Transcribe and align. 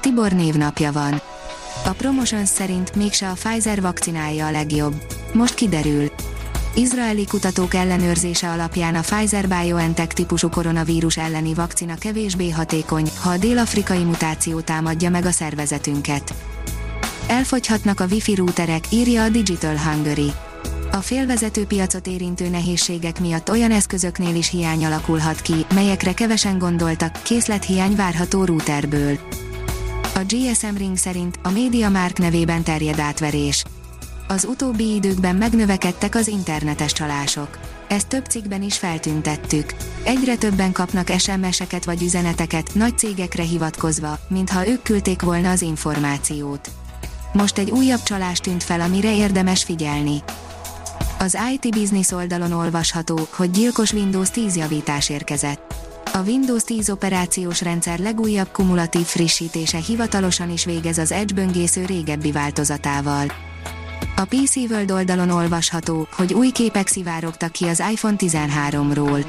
Tibor 0.00 0.32
névnapja 0.32 0.92
van. 0.92 1.20
A 1.84 1.90
Promotions 1.90 2.48
szerint 2.48 2.94
mégse 2.94 3.28
a 3.28 3.32
Pfizer 3.32 3.80
vakcinája 3.80 4.46
a 4.46 4.50
legjobb. 4.50 4.94
Most 5.32 5.54
kiderül. 5.54 6.10
Izraeli 6.74 7.26
kutatók 7.26 7.74
ellenőrzése 7.74 8.50
alapján 8.50 8.94
a 8.94 9.00
Pfizer-BioNTech 9.00 10.14
típusú 10.14 10.48
koronavírus 10.48 11.16
elleni 11.16 11.54
vakcina 11.54 11.94
kevésbé 11.94 12.50
hatékony, 12.50 13.10
ha 13.20 13.30
a 13.30 13.36
dél-afrikai 13.36 14.04
mutáció 14.04 14.60
támadja 14.60 15.10
meg 15.10 15.26
a 15.26 15.30
szervezetünket. 15.30 16.34
Elfogyhatnak 17.26 18.00
a 18.00 18.06
wifi 18.10 18.34
routerek, 18.34 18.84
írja 18.90 19.22
a 19.22 19.28
Digital 19.28 19.78
Hungary. 19.78 20.32
A 20.92 20.96
félvezető 20.96 21.64
piacot 21.64 22.06
érintő 22.06 22.48
nehézségek 22.48 23.20
miatt 23.20 23.50
olyan 23.50 23.70
eszközöknél 23.70 24.34
is 24.34 24.50
hiány 24.50 24.84
alakulhat 24.84 25.40
ki, 25.40 25.66
melyekre 25.74 26.12
kevesen 26.12 26.58
gondoltak, 26.58 27.22
készlethiány 27.22 27.96
várható 27.96 28.44
routerből. 28.44 29.18
A 30.20 30.24
GSM 30.26 30.76
Ring 30.76 30.96
szerint 30.96 31.38
a 31.42 31.50
média 31.50 31.88
Mark 31.88 32.18
nevében 32.18 32.62
terjed 32.62 32.98
átverés. 32.98 33.64
Az 34.28 34.44
utóbbi 34.44 34.94
időkben 34.94 35.36
megnövekedtek 35.36 36.14
az 36.14 36.28
internetes 36.28 36.92
csalások. 36.92 37.58
Ezt 37.88 38.08
több 38.08 38.24
cikkben 38.24 38.62
is 38.62 38.78
feltüntettük. 38.78 39.74
Egyre 40.02 40.36
többen 40.36 40.72
kapnak 40.72 41.08
SMS-eket 41.18 41.84
vagy 41.84 42.02
üzeneteket, 42.02 42.74
nagy 42.74 42.98
cégekre 42.98 43.42
hivatkozva, 43.42 44.18
mintha 44.28 44.68
ők 44.68 44.82
küldték 44.82 45.22
volna 45.22 45.50
az 45.50 45.62
információt. 45.62 46.70
Most 47.32 47.58
egy 47.58 47.70
újabb 47.70 48.02
csalás 48.02 48.38
tűnt 48.38 48.62
fel, 48.62 48.80
amire 48.80 49.16
érdemes 49.16 49.64
figyelni. 49.64 50.22
Az 51.18 51.38
IT 51.52 51.74
Business 51.74 52.10
oldalon 52.10 52.52
olvasható, 52.52 53.28
hogy 53.30 53.50
gyilkos 53.50 53.92
Windows 53.92 54.30
10 54.30 54.56
javítás 54.56 55.08
érkezett. 55.08 55.89
A 56.12 56.22
Windows 56.22 56.62
10 56.62 56.90
operációs 56.90 57.60
rendszer 57.60 57.98
legújabb 57.98 58.48
kumulatív 58.52 59.04
frissítése 59.04 59.78
hivatalosan 59.78 60.50
is 60.50 60.64
végez 60.64 60.98
az 60.98 61.12
Edge 61.12 61.34
böngésző 61.34 61.84
régebbi 61.84 62.32
változatával. 62.32 63.32
A 64.16 64.24
PC 64.24 64.56
World 64.56 64.90
oldalon 64.90 65.30
olvasható, 65.30 66.06
hogy 66.10 66.34
új 66.34 66.50
képek 66.50 66.86
szivárogtak 66.86 67.52
ki 67.52 67.64
az 67.64 67.82
iPhone 67.92 68.16
13-ról. 68.18 69.24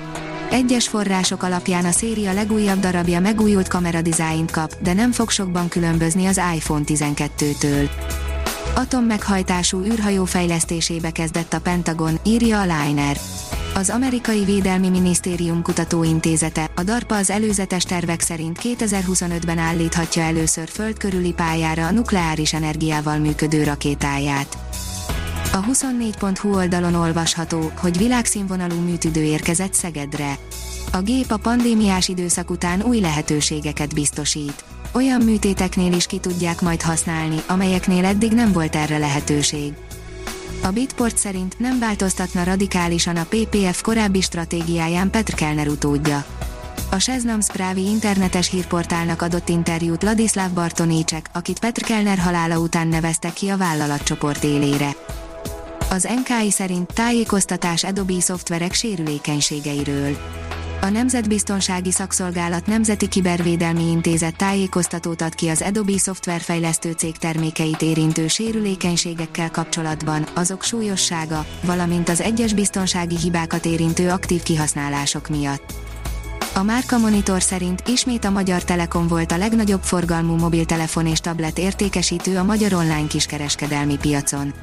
Egyes 0.52 0.88
források 0.88 1.44
alapján 1.44 1.86
a 1.86 1.92
széria 1.92 2.34
legújabb 2.34 2.80
darabja 2.80 3.20
megújult 3.20 3.68
kameradizájnt 3.68 4.52
kap, 4.52 4.76
de 4.82 4.94
nem 4.94 5.12
fog 5.12 5.30
sokban 5.30 5.68
különbözni 5.68 6.26
az 6.26 6.42
iPhone 6.56 6.84
12-től. 6.88 7.90
Atommeghajtású 8.76 9.84
űrhajó 9.84 10.26
fejlesztésébe 10.26 11.12
kezdett 11.12 11.54
a 11.54 11.60
Pentagon, 11.62 12.20
írja 12.24 12.60
a 12.60 12.62
Liner. 12.62 13.18
Az 13.74 13.90
amerikai 13.90 14.44
Védelmi 14.44 14.90
Minisztérium 14.90 15.62
kutatóintézete, 15.62 16.70
a 16.76 16.84
DARPA 16.84 17.16
az 17.16 17.30
előzetes 17.30 17.84
tervek 17.84 18.22
szerint 18.22 18.60
2025-ben 18.64 19.58
állíthatja 19.58 20.22
először 20.22 20.70
föld 20.70 20.98
pályára 21.36 21.86
a 21.86 21.92
nukleáris 21.92 22.54
energiával 22.54 23.18
működő 23.18 23.64
rakétáját. 23.64 24.58
A 25.54 25.66
24.hu 25.66 26.56
oldalon 26.56 26.96
olvasható, 26.96 27.72
hogy 27.78 27.98
világszínvonalú 27.98 28.76
műtüdő 28.76 29.24
érkezett 29.24 29.74
Szegedre. 29.74 30.38
A 30.92 31.02
gép 31.02 31.32
a 31.32 31.38
pandémiás 31.38 32.08
időszak 32.08 32.50
után 32.50 32.84
új 32.84 33.00
lehetőségeket 33.00 33.94
biztosít 33.94 34.64
olyan 34.94 35.22
műtéteknél 35.22 35.94
is 35.94 36.06
ki 36.06 36.18
tudják 36.18 36.62
majd 36.62 36.82
használni, 36.82 37.38
amelyeknél 37.48 38.06
eddig 38.06 38.32
nem 38.32 38.52
volt 38.52 38.76
erre 38.76 38.98
lehetőség. 38.98 39.74
A 40.62 40.72
Bitport 40.72 41.18
szerint 41.18 41.60
nem 41.60 41.80
változtatna 41.80 42.44
radikálisan 42.44 43.16
a 43.16 43.26
PPF 43.30 43.82
korábbi 43.82 44.22
stratégiáján 44.22 45.10
Petr 45.10 45.34
Kellner 45.34 45.68
utódja. 45.68 46.26
A 46.92 47.00
Seznam 47.00 47.42
Spravi 47.42 47.82
internetes 47.82 48.50
hírportálnak 48.50 49.22
adott 49.22 49.50
interjút 49.50 50.04
Ladislav 50.04 50.52
Bartonécsek, 50.52 51.30
akit 51.34 51.60
Petr 51.60 51.82
Kellner 51.82 52.18
halála 52.18 52.60
után 52.60 52.88
neveztek 52.88 53.34
ki 53.34 53.50
a 53.50 53.58
vállalatcsoport 53.58 54.44
élére. 54.44 54.96
Az 55.90 56.04
NKI 56.04 56.52
szerint 56.52 56.94
tájékoztatás 56.94 57.84
Adobe 57.84 58.20
szoftverek 58.20 58.74
sérülékenységeiről 58.74 60.18
a 60.82 60.90
Nemzetbiztonsági 60.90 61.92
Szakszolgálat 61.92 62.66
Nemzeti 62.66 63.08
Kibervédelmi 63.08 63.90
Intézet 63.90 64.36
tájékoztatót 64.36 65.22
ad 65.22 65.36
ki 65.36 65.48
az 65.48 65.62
Adobe 65.62 65.98
szoftverfejlesztő 65.98 66.92
cég 66.92 67.18
termékeit 67.18 67.82
érintő 67.82 68.28
sérülékenységekkel 68.28 69.52
kapcsolatban, 69.52 70.26
azok 70.36 70.64
súlyossága, 70.64 71.46
valamint 71.64 72.10
az 72.10 72.22
egyes 72.22 72.54
biztonsági 72.54 73.18
hibákat 73.18 73.66
érintő 73.66 74.10
aktív 74.10 74.44
kihasználások 74.44 75.30
miatt. 75.30 75.74
A 76.56 76.64
Márka 76.64 76.98
Monitor 76.98 77.42
szerint 77.42 77.84
ismét 77.88 78.26
a 78.26 78.30
Magyar 78.30 78.64
Telekom 78.64 79.08
volt 79.08 79.32
a 79.32 79.38
legnagyobb 79.38 79.82
forgalmú 79.84 80.36
mobiltelefon 80.36 81.08
és 81.08 81.20
tablet 81.20 81.58
értékesítő 81.58 82.38
a 82.38 82.44
magyar 82.44 82.74
online 82.74 83.08
kiskereskedelmi 83.08 83.98
piacon. 83.98 84.54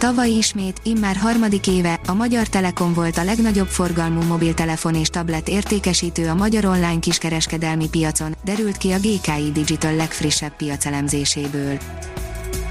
Tavaly 0.00 0.30
ismét, 0.30 0.80
immár 0.82 1.16
harmadik 1.16 1.66
éve, 1.66 2.00
a 2.06 2.14
Magyar 2.14 2.46
Telekom 2.46 2.94
volt 2.94 3.16
a 3.16 3.24
legnagyobb 3.24 3.66
forgalmú 3.66 4.22
mobiltelefon 4.22 4.94
és 4.94 5.08
tablet 5.08 5.48
értékesítő 5.48 6.28
a 6.28 6.34
magyar 6.34 6.64
online 6.64 6.98
kiskereskedelmi 7.00 7.88
piacon, 7.88 8.36
derült 8.44 8.76
ki 8.76 8.92
a 8.92 8.98
GKI 8.98 9.52
Digital 9.52 9.94
legfrissebb 9.94 10.56
piacelemzéséből. 10.56 11.78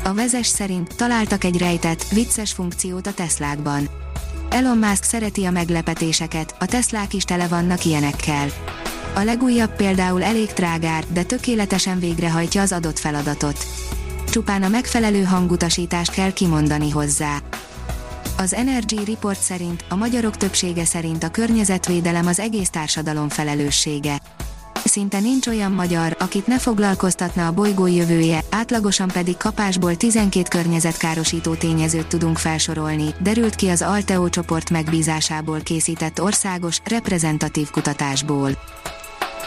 A 0.04 0.14
vezes 0.14 0.48
szerint 0.48 0.96
találtak 0.96 1.44
egy 1.44 1.58
rejtett, 1.58 2.08
vicces 2.08 2.52
funkciót 2.52 3.08
a 3.08 3.14
Teslákban. 3.14 3.90
Elon 4.50 4.78
Musk 4.78 5.04
szereti 5.04 5.46
a 5.46 5.52
meglepetéseket, 5.52 6.56
a 6.60 6.66
Teslák 6.66 7.14
is 7.14 7.24
tele 7.24 7.48
vannak 7.48 7.86
ilyenekkel. 7.86 8.48
A 9.16 9.22
legújabb 9.22 9.76
például 9.76 10.24
elég 10.24 10.54
trágár, 10.54 11.04
de 11.14 11.24
tökéletesen 11.24 12.00
végrehajtja 12.00 12.62
az 12.62 12.72
adott 12.72 13.00
feladatot 13.00 13.66
csupán 14.30 14.64
a 14.64 14.68
megfelelő 14.68 15.24
hangutasítást 15.24 16.12
kell 16.12 16.34
kimondani 16.34 16.90
hozzá. 16.90 17.38
Az 18.38 18.54
Energy 18.54 19.06
Report 19.06 19.40
szerint 19.40 19.86
a 19.90 19.96
magyarok 19.96 20.38
többsége 20.38 20.86
szerint 20.86 21.24
a 21.24 21.30
környezetvédelem 21.30 22.28
az 22.28 22.40
egész 22.40 22.70
társadalom 22.70 23.30
felelőssége. 23.30 24.20
Szinte 24.84 25.20
nincs 25.20 25.48
olyan 25.48 25.72
magyar, 25.72 26.16
akit 26.20 26.48
ne 26.48 26.60
foglalkoztatna 26.60 27.48
a 27.48 27.52
bolygó 27.52 27.88
jövője, 27.88 28.40
átlagosan 28.50 29.08
pedig 29.08 29.38
kapásból 29.38 29.96
12 29.96 30.48
környezetkárosító 30.50 31.54
tényezőt 31.54 32.08
tudunk 32.08 32.38
felsorolni, 32.38 33.14
derült 33.22 33.56
ki 33.56 33.68
az 33.68 33.82
Alteo 33.82 34.30
csoport 34.30 34.70
megbízásából 34.70 35.60
készített 35.60 36.22
országos, 36.22 36.80
reprezentatív 36.84 37.70
kutatásból. 37.70 38.52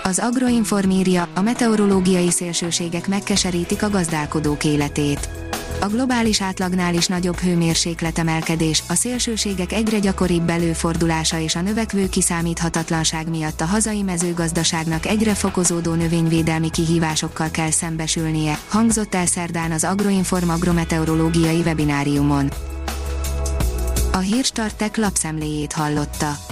Az 0.04 0.18
Agroinform 0.18 0.90
a 1.34 1.40
meteorológiai 1.40 2.30
szélsőségek 2.30 3.08
megkeserítik 3.08 3.82
a 3.82 3.90
gazdálkodók 3.90 4.64
életét. 4.64 5.28
A 5.80 5.86
globális 5.86 6.42
átlagnál 6.42 6.94
is 6.94 7.06
nagyobb 7.06 7.36
hőmérsékletemelkedés, 7.36 8.82
a 8.88 8.94
szélsőségek 8.94 9.72
egyre 9.72 9.98
gyakoribb 9.98 10.48
előfordulása 10.48 11.38
és 11.38 11.54
a 11.54 11.60
növekvő 11.60 12.08
kiszámíthatatlanság 12.08 13.28
miatt 13.28 13.60
a 13.60 13.64
hazai 13.64 14.02
mezőgazdaságnak 14.02 15.06
egyre 15.06 15.34
fokozódó 15.34 15.92
növényvédelmi 15.94 16.70
kihívásokkal 16.70 17.50
kell 17.50 17.70
szembesülnie, 17.70 18.58
hangzott 18.68 19.14
el 19.14 19.26
szerdán 19.26 19.70
az 19.70 19.84
Agroinform 19.84 20.48
agrometeorológiai 20.48 21.60
webináriumon. 21.60 22.50
A 24.12 24.18
Hírstartek 24.18 24.96
lapszemléjét 24.96 25.72
hallotta. 25.72 26.51